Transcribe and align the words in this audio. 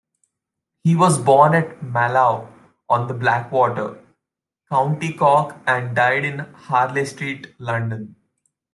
He 0.83 0.95
was 0.95 1.19
born 1.19 1.53
at 1.53 1.79
Mallow-on-the-Blackwater, 1.83 4.03
County 4.67 5.13
Cork, 5.13 5.57
and 5.67 5.95
died 5.95 6.25
in 6.25 6.39
Harley 6.55 7.05
Street, 7.05 7.53
London. 7.59 8.15